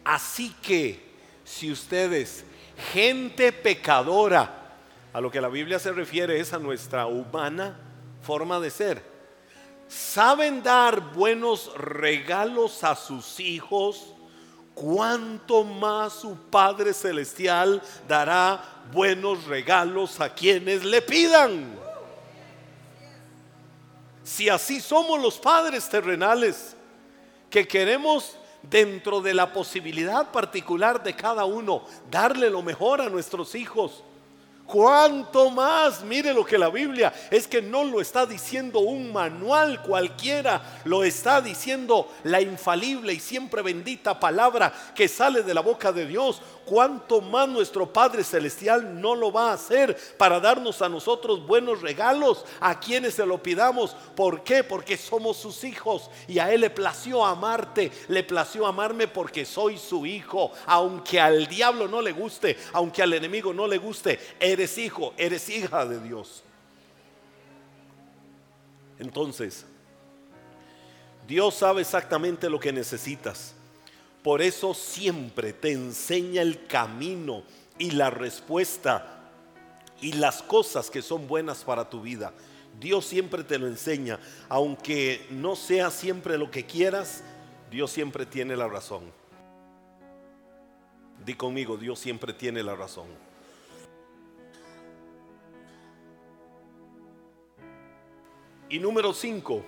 Así 0.04 0.54
que 0.62 1.10
si 1.44 1.70
ustedes, 1.70 2.44
gente 2.92 3.52
pecadora, 3.52 4.59
a 5.12 5.20
lo 5.20 5.30
que 5.30 5.40
la 5.40 5.48
Biblia 5.48 5.78
se 5.78 5.92
refiere 5.92 6.38
es 6.38 6.52
a 6.52 6.58
nuestra 6.58 7.06
humana 7.06 7.76
forma 8.22 8.60
de 8.60 8.70
ser. 8.70 9.02
Saben 9.88 10.62
dar 10.62 11.12
buenos 11.12 11.72
regalos 11.76 12.84
a 12.84 12.94
sus 12.94 13.40
hijos, 13.40 14.14
cuanto 14.74 15.64
más 15.64 16.12
su 16.12 16.36
Padre 16.48 16.94
Celestial 16.94 17.82
dará 18.06 18.62
buenos 18.92 19.44
regalos 19.46 20.20
a 20.20 20.32
quienes 20.32 20.84
le 20.84 21.02
pidan. 21.02 21.76
Si 24.22 24.48
así 24.48 24.80
somos 24.80 25.20
los 25.20 25.38
padres 25.38 25.88
terrenales, 25.88 26.76
que 27.50 27.66
queremos 27.66 28.36
dentro 28.62 29.20
de 29.20 29.34
la 29.34 29.52
posibilidad 29.52 30.30
particular 30.30 31.02
de 31.02 31.16
cada 31.16 31.44
uno 31.46 31.84
darle 32.10 32.48
lo 32.48 32.62
mejor 32.62 33.00
a 33.00 33.08
nuestros 33.08 33.56
hijos, 33.56 34.04
Cuanto 34.70 35.50
más, 35.50 36.04
mire 36.04 36.32
lo 36.32 36.44
que 36.44 36.56
la 36.56 36.68
Biblia 36.68 37.12
es 37.28 37.48
que 37.48 37.60
no 37.60 37.82
lo 37.82 38.00
está 38.00 38.24
diciendo 38.24 38.78
un 38.78 39.12
manual 39.12 39.82
cualquiera, 39.82 40.80
lo 40.84 41.02
está 41.02 41.40
diciendo 41.40 42.06
la 42.22 42.40
infalible 42.40 43.12
y 43.12 43.18
siempre 43.18 43.62
bendita 43.62 44.20
palabra 44.20 44.72
que 44.94 45.08
sale 45.08 45.42
de 45.42 45.54
la 45.54 45.60
boca 45.60 45.90
de 45.90 46.06
Dios 46.06 46.40
cuánto 46.70 47.20
más 47.20 47.48
nuestro 47.48 47.92
Padre 47.92 48.22
Celestial 48.22 49.00
no 49.00 49.16
lo 49.16 49.32
va 49.32 49.50
a 49.50 49.54
hacer 49.54 49.96
para 50.16 50.38
darnos 50.38 50.80
a 50.82 50.88
nosotros 50.88 51.44
buenos 51.44 51.80
regalos 51.82 52.44
a 52.60 52.78
quienes 52.78 53.14
se 53.14 53.26
lo 53.26 53.42
pidamos. 53.42 53.96
¿Por 54.14 54.44
qué? 54.44 54.62
Porque 54.62 54.96
somos 54.96 55.36
sus 55.36 55.64
hijos 55.64 56.08
y 56.28 56.38
a 56.38 56.52
Él 56.52 56.60
le 56.60 56.70
plació 56.70 57.26
amarte, 57.26 57.90
le 58.06 58.22
plació 58.22 58.68
amarme 58.68 59.08
porque 59.08 59.44
soy 59.44 59.78
su 59.78 60.06
hijo. 60.06 60.52
Aunque 60.66 61.20
al 61.20 61.48
diablo 61.48 61.88
no 61.88 62.00
le 62.00 62.12
guste, 62.12 62.56
aunque 62.72 63.02
al 63.02 63.14
enemigo 63.14 63.52
no 63.52 63.66
le 63.66 63.78
guste, 63.78 64.20
hijo, 64.78 65.14
eres 65.16 65.48
hija 65.48 65.86
de 65.86 66.00
Dios. 66.00 66.42
Entonces, 68.98 69.64
Dios 71.26 71.54
sabe 71.54 71.82
exactamente 71.82 72.50
lo 72.50 72.60
que 72.60 72.72
necesitas. 72.72 73.54
Por 74.22 74.42
eso 74.42 74.74
siempre 74.74 75.52
te 75.52 75.72
enseña 75.72 76.42
el 76.42 76.66
camino 76.66 77.42
y 77.78 77.92
la 77.92 78.10
respuesta 78.10 79.20
y 80.00 80.12
las 80.12 80.42
cosas 80.42 80.90
que 80.90 81.02
son 81.02 81.26
buenas 81.26 81.64
para 81.64 81.88
tu 81.88 82.02
vida. 82.02 82.32
Dios 82.78 83.06
siempre 83.06 83.44
te 83.44 83.58
lo 83.58 83.66
enseña. 83.66 84.18
Aunque 84.48 85.26
no 85.30 85.56
sea 85.56 85.90
siempre 85.90 86.36
lo 86.36 86.50
que 86.50 86.66
quieras, 86.66 87.22
Dios 87.70 87.90
siempre 87.90 88.26
tiene 88.26 88.56
la 88.56 88.68
razón. 88.68 89.04
Di 91.24 91.34
conmigo, 91.34 91.76
Dios 91.76 91.98
siempre 91.98 92.32
tiene 92.32 92.62
la 92.62 92.74
razón. 92.74 93.06
Y 98.70 98.78
número 98.78 99.12
cinco, 99.12 99.64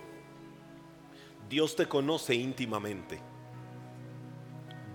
Dios 1.49 1.75
te 1.75 1.87
conoce 1.87 2.33
íntimamente. 2.33 3.19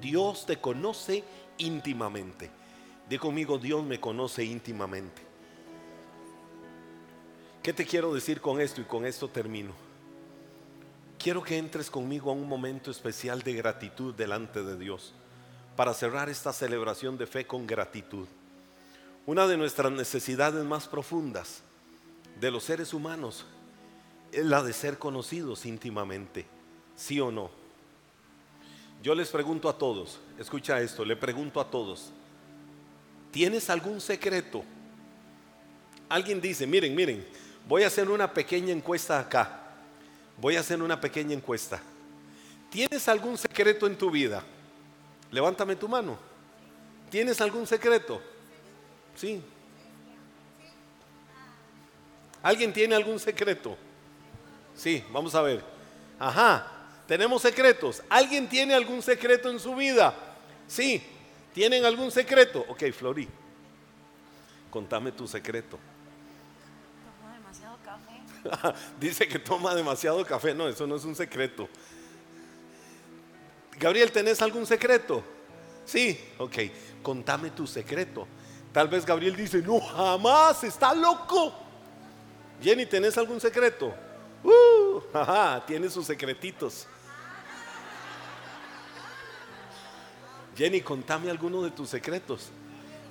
Dios 0.00 0.46
te 0.46 0.58
conoce 0.58 1.22
íntimamente. 1.58 2.50
Di 3.06 3.18
conmigo, 3.18 3.58
Dios 3.58 3.84
me 3.84 4.00
conoce 4.00 4.44
íntimamente. 4.44 5.22
¿Qué 7.62 7.74
te 7.74 7.84
quiero 7.84 8.14
decir 8.14 8.40
con 8.40 8.62
esto? 8.62 8.80
Y 8.80 8.84
con 8.84 9.04
esto 9.04 9.28
termino. 9.28 9.72
Quiero 11.18 11.42
que 11.42 11.58
entres 11.58 11.90
conmigo 11.90 12.30
a 12.30 12.34
un 12.34 12.48
momento 12.48 12.90
especial 12.90 13.42
de 13.42 13.52
gratitud 13.52 14.14
delante 14.14 14.62
de 14.62 14.78
Dios 14.78 15.12
para 15.76 15.92
cerrar 15.92 16.30
esta 16.30 16.54
celebración 16.54 17.18
de 17.18 17.26
fe 17.26 17.46
con 17.46 17.66
gratitud. 17.66 18.26
Una 19.26 19.46
de 19.46 19.58
nuestras 19.58 19.92
necesidades 19.92 20.64
más 20.64 20.88
profundas 20.88 21.62
de 22.40 22.50
los 22.50 22.64
seres 22.64 22.94
humanos 22.94 23.44
la 24.32 24.62
de 24.62 24.72
ser 24.72 24.98
conocidos 24.98 25.66
íntimamente, 25.66 26.46
sí 26.96 27.20
o 27.20 27.30
no. 27.30 27.50
Yo 29.02 29.14
les 29.14 29.28
pregunto 29.28 29.68
a 29.68 29.78
todos, 29.78 30.20
escucha 30.38 30.80
esto, 30.80 31.04
le 31.04 31.16
pregunto 31.16 31.60
a 31.60 31.70
todos, 31.70 32.10
¿tienes 33.30 33.70
algún 33.70 34.00
secreto? 34.00 34.64
Alguien 36.08 36.40
dice, 36.40 36.66
miren, 36.66 36.94
miren, 36.94 37.26
voy 37.68 37.82
a 37.82 37.88
hacer 37.88 38.08
una 38.08 38.32
pequeña 38.32 38.72
encuesta 38.72 39.18
acá. 39.18 39.60
Voy 40.40 40.56
a 40.56 40.60
hacer 40.60 40.80
una 40.82 41.00
pequeña 41.00 41.34
encuesta. 41.34 41.80
¿Tienes 42.70 43.08
algún 43.08 43.36
secreto 43.36 43.86
en 43.86 43.96
tu 43.96 44.10
vida? 44.10 44.42
Levántame 45.30 45.76
tu 45.76 45.88
mano. 45.88 46.18
¿Tienes 47.10 47.40
algún 47.40 47.66
secreto? 47.66 48.20
Sí. 49.14 49.42
¿Alguien 52.42 52.72
tiene 52.72 52.94
algún 52.94 53.18
secreto? 53.18 53.76
Sí, 54.78 55.04
vamos 55.10 55.34
a 55.34 55.42
ver. 55.42 55.62
Ajá, 56.20 56.66
tenemos 57.08 57.42
secretos. 57.42 58.00
¿Alguien 58.08 58.48
tiene 58.48 58.74
algún 58.74 59.02
secreto 59.02 59.50
en 59.50 59.58
su 59.58 59.74
vida? 59.74 60.14
Sí. 60.68 61.02
¿Tienen 61.52 61.84
algún 61.84 62.12
secreto? 62.12 62.64
Ok, 62.68 62.84
Flori. 62.92 63.28
Contame 64.70 65.10
tu 65.10 65.26
secreto. 65.26 65.78
Tomo 67.20 67.34
demasiado 67.34 67.76
café. 67.84 68.78
Dice 69.00 69.26
que 69.26 69.40
toma 69.40 69.74
demasiado 69.74 70.24
café. 70.24 70.54
No, 70.54 70.68
eso 70.68 70.86
no 70.86 70.94
es 70.94 71.04
un 71.04 71.16
secreto. 71.16 71.68
Gabriel, 73.80 74.12
¿tenés 74.12 74.40
algún 74.40 74.64
secreto? 74.64 75.24
Sí, 75.84 76.20
ok. 76.38 76.56
Contame 77.02 77.50
tu 77.50 77.66
secreto. 77.66 78.28
Tal 78.72 78.86
vez 78.86 79.04
Gabriel 79.04 79.34
dice, 79.34 79.58
no, 79.58 79.80
jamás, 79.80 80.62
está 80.62 80.94
loco. 80.94 81.52
Jenny, 82.62 82.86
¿tenés 82.86 83.18
algún 83.18 83.40
secreto? 83.40 83.92
Uh, 84.42 85.00
tiene 85.66 85.88
sus 85.88 86.06
secretitos. 86.06 86.86
Jenny, 90.56 90.80
contame 90.80 91.30
alguno 91.30 91.62
de 91.62 91.70
tus 91.70 91.88
secretos. 91.88 92.48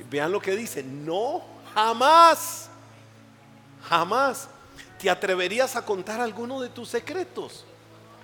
Vean 0.09 0.31
lo 0.31 0.39
que 0.41 0.55
dice, 0.55 0.83
no, 0.83 1.43
jamás, 1.73 2.69
jamás. 3.87 4.49
¿Te 4.99 5.09
atreverías 5.09 5.75
a 5.75 5.85
contar 5.85 6.19
alguno 6.19 6.59
de 6.59 6.69
tus 6.69 6.89
secretos? 6.89 7.65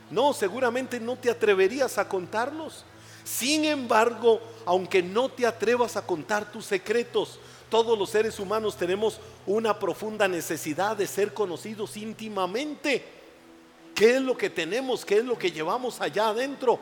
No, 0.09 0.33
seguramente 0.33 0.99
no 0.99 1.15
te 1.15 1.29
atreverías 1.29 1.97
a 1.97 2.07
contarlos. 2.07 2.83
Sin 3.23 3.63
embargo, 3.65 4.41
aunque 4.65 5.01
no 5.01 5.29
te 5.29 5.45
atrevas 5.47 5.95
a 5.95 6.05
contar 6.05 6.51
tus 6.51 6.65
secretos, 6.65 7.39
todos 7.73 7.97
los 7.97 8.11
seres 8.11 8.39
humanos 8.39 8.77
tenemos 8.77 9.19
una 9.47 9.79
profunda 9.79 10.27
necesidad 10.27 10.95
de 10.95 11.07
ser 11.07 11.33
conocidos 11.33 11.97
íntimamente. 11.97 13.03
¿Qué 13.95 14.17
es 14.17 14.21
lo 14.21 14.37
que 14.37 14.51
tenemos? 14.51 15.03
¿Qué 15.03 15.17
es 15.17 15.25
lo 15.25 15.39
que 15.39 15.51
llevamos 15.51 15.99
allá 15.99 16.27
adentro? 16.27 16.79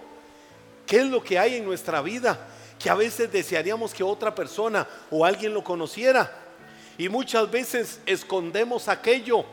¿Qué 0.86 0.98
es 0.98 1.06
lo 1.06 1.24
que 1.24 1.40
hay 1.40 1.56
en 1.56 1.64
nuestra 1.64 2.02
vida? 2.02 2.46
Que 2.78 2.90
a 2.90 2.96
veces 2.96 3.32
desearíamos 3.32 3.94
que 3.94 4.04
otra 4.04 4.36
persona 4.36 4.86
o 5.10 5.24
alguien 5.24 5.54
lo 5.54 5.64
conociera. 5.64 6.30
Y 6.98 7.08
muchas 7.08 7.50
veces 7.50 8.02
escondemos 8.06 8.90
aquello 8.90 9.46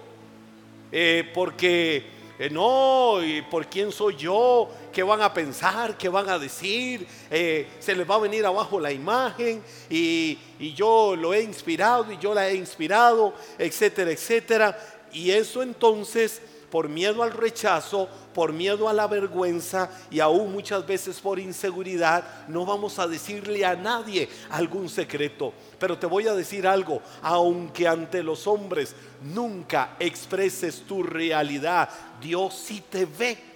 eh, 0.90 1.30
porque 1.33 2.17
eh, 2.38 2.49
no, 2.50 3.23
¿y 3.25 3.42
por 3.42 3.66
quién 3.66 3.90
soy 3.90 4.16
yo? 4.16 4.68
¿Qué 4.92 5.02
van 5.02 5.21
a 5.23 5.33
pensar? 5.33 5.97
¿Qué 5.97 6.09
van 6.09 6.28
a 6.28 6.38
decir? 6.38 7.07
Eh, 7.30 7.66
se 7.80 7.95
les 7.95 8.09
va 8.09 8.14
a 8.14 8.18
venir 8.18 8.47
abajo 8.47 8.78
la 8.78 8.92
imagen 8.92 9.62
y, 9.90 10.38
y 10.59 10.73
yo 10.75 11.16
lo 11.16 11.35
he 11.35 11.42
inspirado 11.42 12.12
y 12.12 12.18
yo 12.18 12.35
la 12.35 12.49
he 12.49 12.54
inspirado, 12.54 13.35
etcétera, 13.59 14.12
etcétera. 14.12 14.78
Y 15.12 15.30
eso 15.30 15.62
entonces 15.62 16.40
por 16.70 16.88
miedo 16.88 17.22
al 17.22 17.32
rechazo, 17.32 18.08
por 18.34 18.52
miedo 18.52 18.88
a 18.88 18.92
la 18.92 19.06
vergüenza 19.06 19.90
y 20.10 20.20
aún 20.20 20.52
muchas 20.52 20.87
veces 20.87 21.20
por 21.20 21.38
inseguridad, 21.38 22.46
no 22.48 22.64
vamos 22.66 22.98
a 22.98 23.08
decirle 23.08 23.64
a 23.64 23.75
nadie 23.75 24.28
algún 24.50 24.88
secreto. 24.88 25.52
Pero 25.78 25.98
te 25.98 26.06
voy 26.06 26.28
a 26.28 26.34
decir 26.34 26.66
algo, 26.66 27.00
aunque 27.22 27.88
ante 27.88 28.22
los 28.22 28.46
hombres 28.46 28.94
nunca 29.22 29.96
expreses 29.98 30.82
tu 30.82 31.02
realidad, 31.02 31.88
Dios 32.20 32.54
sí 32.54 32.82
te 32.88 33.06
ve. 33.06 33.47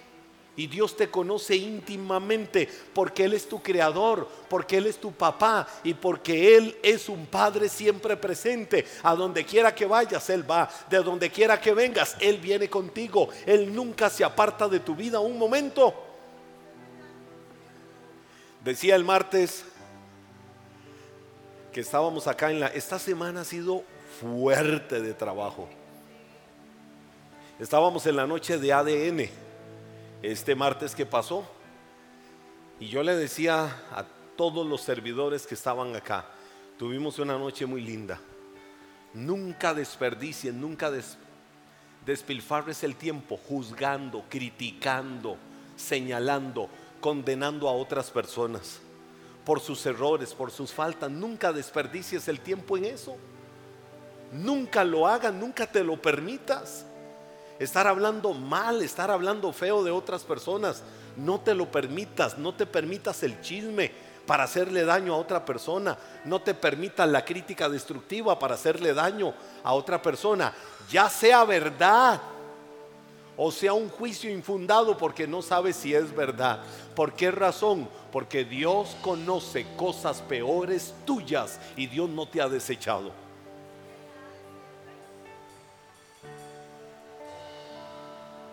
Y 0.55 0.67
Dios 0.67 0.95
te 0.95 1.09
conoce 1.09 1.55
íntimamente 1.55 2.69
porque 2.93 3.23
Él 3.23 3.33
es 3.33 3.49
tu 3.49 3.61
creador, 3.61 4.27
porque 4.47 4.77
Él 4.77 4.85
es 4.85 4.97
tu 4.97 5.11
papá 5.11 5.67
y 5.83 5.95
porque 5.95 6.55
Él 6.55 6.77
es 6.83 7.09
un 7.09 7.25
Padre 7.25 7.67
siempre 7.67 8.15
presente. 8.17 8.85
A 9.01 9.15
donde 9.15 9.45
quiera 9.45 9.73
que 9.73 9.87
vayas, 9.87 10.29
Él 10.29 10.49
va. 10.49 10.69
De 10.89 10.97
donde 10.97 11.31
quiera 11.31 11.59
que 11.59 11.73
vengas, 11.73 12.15
Él 12.19 12.37
viene 12.37 12.69
contigo. 12.69 13.29
Él 13.47 13.73
nunca 13.73 14.11
se 14.11 14.23
aparta 14.23 14.67
de 14.67 14.79
tu 14.79 14.95
vida 14.95 15.19
un 15.19 15.39
momento. 15.39 15.91
Decía 18.63 18.95
el 18.95 19.03
martes 19.03 19.65
que 21.71 21.81
estábamos 21.81 22.27
acá 22.27 22.51
en 22.51 22.59
la... 22.59 22.67
Esta 22.67 22.99
semana 22.99 23.41
ha 23.41 23.45
sido 23.45 23.83
fuerte 24.21 25.01
de 25.01 25.15
trabajo. 25.15 25.67
Estábamos 27.59 28.05
en 28.05 28.17
la 28.17 28.27
noche 28.27 28.59
de 28.59 28.71
ADN 28.71 29.42
este 30.23 30.55
martes 30.55 30.95
que 30.95 31.05
pasó. 31.05 31.45
Y 32.79 32.87
yo 32.87 33.03
le 33.03 33.15
decía 33.15 33.65
a 33.91 34.05
todos 34.35 34.65
los 34.65 34.81
servidores 34.81 35.45
que 35.45 35.53
estaban 35.53 35.95
acá, 35.95 36.25
tuvimos 36.79 37.19
una 37.19 37.37
noche 37.37 37.65
muy 37.65 37.81
linda. 37.81 38.19
Nunca 39.13 39.75
desperdicien, 39.75 40.59
nunca 40.59 40.91
despilfarres 42.05 42.83
el 42.83 42.95
tiempo 42.95 43.37
juzgando, 43.37 44.23
criticando, 44.27 45.37
señalando, 45.75 46.67
condenando 46.99 47.69
a 47.69 47.73
otras 47.73 48.09
personas 48.09 48.79
por 49.45 49.59
sus 49.59 49.85
errores, 49.85 50.33
por 50.33 50.49
sus 50.49 50.71
faltas. 50.71 51.11
Nunca 51.11 51.53
desperdicies 51.53 52.27
el 52.27 52.39
tiempo 52.39 52.77
en 52.77 52.85
eso. 52.85 53.17
Nunca 54.31 54.83
lo 54.83 55.05
hagan, 55.05 55.39
nunca 55.39 55.67
te 55.67 55.83
lo 55.83 56.01
permitas 56.01 56.87
estar 57.63 57.87
hablando 57.87 58.33
mal, 58.33 58.81
estar 58.81 59.11
hablando 59.11 59.51
feo 59.53 59.83
de 59.83 59.91
otras 59.91 60.23
personas. 60.23 60.83
No 61.17 61.39
te 61.39 61.53
lo 61.53 61.71
permitas, 61.71 62.37
no 62.37 62.53
te 62.53 62.65
permitas 62.65 63.23
el 63.23 63.39
chisme 63.41 63.91
para 64.25 64.43
hacerle 64.43 64.85
daño 64.85 65.13
a 65.13 65.17
otra 65.17 65.45
persona. 65.45 65.97
No 66.25 66.41
te 66.41 66.53
permitas 66.53 67.09
la 67.09 67.25
crítica 67.25 67.69
destructiva 67.69 68.37
para 68.39 68.55
hacerle 68.55 68.93
daño 68.93 69.33
a 69.63 69.73
otra 69.73 70.01
persona. 70.01 70.53
Ya 70.89 71.09
sea 71.09 71.43
verdad 71.43 72.21
o 73.35 73.51
sea 73.51 73.73
un 73.73 73.89
juicio 73.89 74.29
infundado 74.29 74.97
porque 74.97 75.27
no 75.27 75.41
sabes 75.41 75.75
si 75.75 75.93
es 75.93 76.15
verdad. 76.15 76.61
¿Por 76.95 77.13
qué 77.13 77.31
razón? 77.31 77.89
Porque 78.11 78.45
Dios 78.45 78.95
conoce 79.01 79.65
cosas 79.75 80.21
peores 80.21 80.93
tuyas 81.05 81.59
y 81.75 81.87
Dios 81.87 82.09
no 82.09 82.27
te 82.27 82.41
ha 82.41 82.47
desechado. 82.47 83.22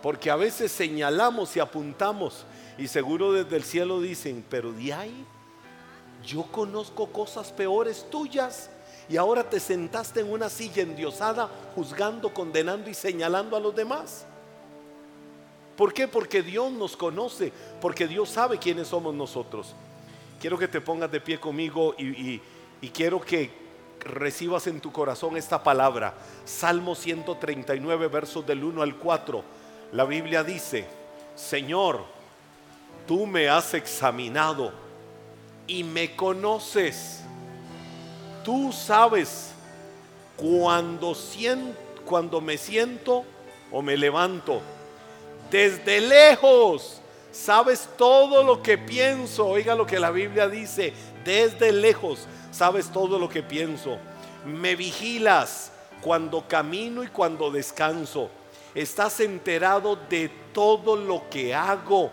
Porque 0.02 0.30
a 0.30 0.36
veces 0.36 0.72
señalamos 0.72 1.56
y 1.56 1.60
apuntamos 1.60 2.44
y 2.78 2.88
seguro 2.88 3.32
desde 3.32 3.56
el 3.56 3.64
cielo 3.64 4.00
dicen, 4.00 4.44
pero 4.48 4.72
de 4.72 4.92
ahí 4.94 5.26
yo 6.24 6.44
conozco 6.44 7.06
cosas 7.08 7.52
peores 7.52 8.06
tuyas 8.10 8.70
y 9.08 9.16
ahora 9.16 9.48
te 9.48 9.60
sentaste 9.60 10.20
en 10.20 10.32
una 10.32 10.48
silla 10.48 10.82
endiosada 10.82 11.50
juzgando, 11.74 12.32
condenando 12.32 12.88
y 12.88 12.94
señalando 12.94 13.56
a 13.56 13.60
los 13.60 13.74
demás. 13.74 14.24
¿Por 15.76 15.92
qué? 15.92 16.08
Porque 16.08 16.42
Dios 16.42 16.72
nos 16.72 16.96
conoce, 16.96 17.52
porque 17.80 18.06
Dios 18.06 18.30
sabe 18.30 18.58
quiénes 18.58 18.88
somos 18.88 19.14
nosotros. 19.14 19.74
Quiero 20.40 20.58
que 20.58 20.68
te 20.68 20.80
pongas 20.80 21.10
de 21.10 21.20
pie 21.20 21.38
conmigo 21.38 21.94
y, 21.98 22.40
y 22.80 22.88
quiero 22.88 23.20
que 23.20 23.50
recibas 24.00 24.66
en 24.66 24.80
tu 24.80 24.90
corazón 24.90 25.36
esta 25.36 25.62
palabra. 25.62 26.14
Salmo 26.46 26.94
139, 26.94 28.08
versos 28.08 28.46
del 28.46 28.64
1 28.64 28.80
al 28.80 28.96
4 28.96 29.60
la 29.92 30.04
Biblia 30.04 30.44
dice, 30.44 30.84
Señor, 31.34 32.04
tú 33.06 33.26
me 33.26 33.48
has 33.48 33.74
examinado 33.74 34.72
y 35.66 35.82
me 35.82 36.14
conoces. 36.14 37.22
Tú 38.44 38.72
sabes 38.72 39.50
cuando, 40.36 41.14
siento, 41.14 41.78
cuando 42.04 42.40
me 42.40 42.56
siento 42.56 43.24
o 43.72 43.82
me 43.82 43.96
levanto. 43.96 44.60
Desde 45.50 46.00
lejos 46.00 47.00
sabes 47.32 47.88
todo 47.96 48.44
lo 48.44 48.62
que 48.62 48.78
pienso. 48.78 49.48
Oiga 49.48 49.74
lo 49.74 49.86
que 49.86 49.98
la 49.98 50.12
Biblia 50.12 50.48
dice. 50.48 50.92
Desde 51.24 51.72
lejos 51.72 52.26
sabes 52.52 52.90
todo 52.90 53.18
lo 53.18 53.28
que 53.28 53.42
pienso. 53.42 53.98
Me 54.46 54.76
vigilas 54.76 55.72
cuando 56.00 56.46
camino 56.46 57.02
y 57.02 57.08
cuando 57.08 57.50
descanso 57.50 58.30
estás 58.74 59.20
enterado 59.20 59.96
de 60.08 60.30
todo 60.52 60.96
lo 60.96 61.28
que 61.28 61.54
hago. 61.54 62.10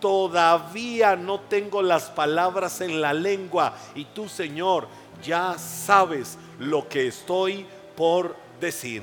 Todavía 0.00 1.14
no 1.14 1.40
tengo 1.40 1.80
las 1.80 2.10
palabras 2.10 2.80
en 2.80 3.00
la 3.00 3.12
lengua 3.12 3.74
y 3.94 4.04
tú, 4.06 4.28
Señor, 4.28 4.88
ya 5.22 5.56
sabes 5.58 6.38
lo 6.58 6.88
que 6.88 7.06
estoy 7.06 7.66
por 7.96 8.36
decir. 8.60 9.02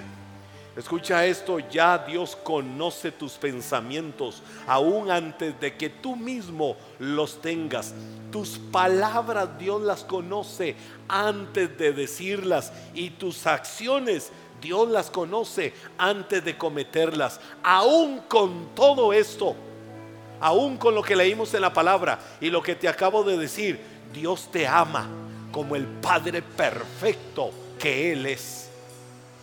Escucha 0.75 1.25
esto, 1.25 1.59
ya 1.59 1.97
Dios 1.97 2.37
conoce 2.37 3.11
tus 3.11 3.33
pensamientos 3.33 4.41
aún 4.65 5.11
antes 5.11 5.59
de 5.59 5.75
que 5.75 5.89
tú 5.89 6.15
mismo 6.15 6.77
los 6.99 7.41
tengas. 7.41 7.93
Tus 8.31 8.57
palabras 8.57 9.57
Dios 9.57 9.81
las 9.81 10.05
conoce 10.05 10.77
antes 11.07 11.77
de 11.77 11.91
decirlas 11.91 12.71
y 12.93 13.09
tus 13.09 13.45
acciones 13.45 14.31
Dios 14.61 14.89
las 14.89 15.09
conoce 15.09 15.73
antes 15.97 16.43
de 16.43 16.57
cometerlas. 16.57 17.39
Aún 17.63 18.21
con 18.27 18.69
todo 18.75 19.13
esto, 19.13 19.55
aún 20.39 20.77
con 20.77 20.95
lo 20.95 21.01
que 21.01 21.15
leímos 21.15 21.53
en 21.53 21.61
la 21.61 21.73
palabra 21.73 22.19
y 22.39 22.49
lo 22.49 22.61
que 22.61 22.75
te 22.75 22.87
acabo 22.87 23.23
de 23.23 23.37
decir, 23.37 23.79
Dios 24.13 24.49
te 24.51 24.67
ama 24.67 25.07
como 25.51 25.75
el 25.75 25.85
Padre 25.85 26.41
perfecto 26.41 27.51
que 27.77 28.13
Él 28.13 28.25
es. 28.25 28.69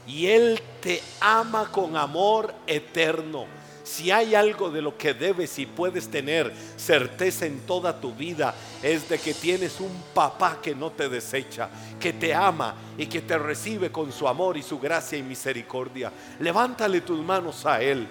Y 0.07 0.27
Él 0.27 0.61
te 0.81 1.03
ama 1.21 1.71
con 1.73 1.97
amor 1.97 2.55
eterno. 2.67 3.47
Si 3.87 4.11
hay 4.11 4.35
algo 4.35 4.69
de 4.69 4.83
lo 4.83 4.99
que 4.99 5.15
debes 5.15 5.61
y 5.61 5.65
puedes 5.65 6.09
tener 6.09 6.53
certeza 6.77 7.47
en 7.47 7.61
toda 7.61 8.01
tu 8.01 8.13
vida, 8.13 8.53
es 8.83 9.09
de 9.09 9.17
que 9.17 9.33
tienes 9.33 9.79
un 9.79 9.93
papá 10.13 10.59
que 10.61 10.75
no 10.75 10.91
te 10.91 11.09
desecha, 11.09 11.69
que 12.01 12.13
te 12.13 12.35
ama 12.35 12.75
y 12.99 13.07
que 13.07 13.21
te 13.21 13.39
recibe 13.39 13.93
con 13.93 14.11
su 14.11 14.27
amor 14.27 14.57
y 14.57 14.65
su 14.65 14.81
gracia 14.81 15.17
y 15.17 15.23
misericordia. 15.23 16.11
Levántale 16.41 17.03
tus 17.03 17.25
manos 17.25 17.65
a 17.65 17.81
Él 17.81 18.09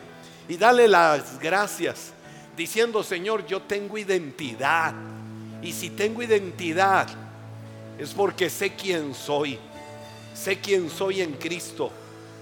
y 0.47 0.55
dale 0.55 0.87
las 0.87 1.37
gracias, 1.39 2.13
diciendo, 2.55 3.03
Señor, 3.03 3.45
yo 3.45 3.61
tengo 3.61 3.97
identidad. 3.97 4.93
Y 5.61 5.73
si 5.73 5.89
tengo 5.89 6.23
identidad, 6.23 7.09
es 7.99 8.13
porque 8.13 8.49
sé 8.49 8.75
quién 8.75 9.13
soy. 9.13 9.59
Sé 10.33 10.57
quién 10.57 10.89
soy 10.89 11.19
en 11.19 11.33
Cristo. 11.33 11.91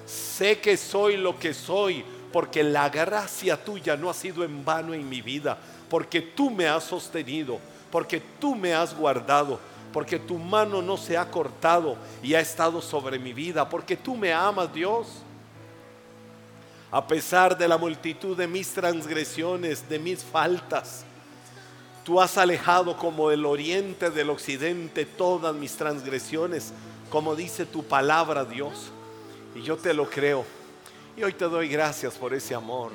Sé 0.06 0.60
que 0.60 0.78
soy 0.78 1.18
lo 1.18 1.40
que 1.40 1.56
soy 1.56 2.06
porque 2.34 2.64
la 2.64 2.90
gracia 2.90 3.64
tuya 3.64 3.96
no 3.96 4.10
ha 4.10 4.14
sido 4.16 4.44
en 4.44 4.66
vano 4.66 4.96
en 4.96 5.08
mi 5.08 5.22
vida, 5.22 5.56
porque 5.88 6.20
tú 6.20 6.50
me 6.50 6.68
has 6.68 6.84
sostenido, 6.84 7.60
porque 7.92 8.20
tú 8.40 8.56
me 8.56 8.74
has 8.74 8.98
guardado, 8.98 9.60
porque 9.94 10.18
tu 10.18 10.40
mano 10.40 10.82
no 10.82 10.98
se 10.98 11.16
ha 11.16 11.30
cortado 11.30 11.96
y 12.24 12.34
ha 12.34 12.40
estado 12.40 12.82
sobre 12.82 13.20
mi 13.20 13.34
vida, 13.34 13.70
porque 13.70 13.96
tú 13.96 14.16
me 14.16 14.34
amas, 14.34 14.74
Dios. 14.74 15.08
A 16.90 17.06
pesar 17.06 17.56
de 17.56 17.68
la 17.68 17.78
multitud 17.78 18.36
de 18.36 18.48
mis 18.48 18.74
transgresiones, 18.74 19.88
de 19.88 20.00
mis 20.00 20.24
faltas, 20.24 21.06
tú 22.04 22.20
has 22.20 22.36
alejado 22.40 22.98
como 22.98 23.30
el 23.30 23.46
oriente 23.46 24.10
del 24.10 24.32
occidente 24.32 25.06
todas 25.06 25.54
mis 25.54 25.76
transgresiones, 25.76 26.74
como 27.12 27.36
dice 27.36 27.68
tu 27.68 27.84
palabra, 27.84 28.44
Dios. 28.44 28.90
Y 29.54 29.62
yo 29.62 29.78
te 29.78 29.94
lo 29.94 30.10
creo. 30.10 30.63
Y 31.16 31.24
hoy 31.24 31.34
te 31.34 31.46
doy 31.46 31.68
gracias 31.68 32.16
por 32.16 32.34
ese 32.34 32.56
amor. 32.56 32.92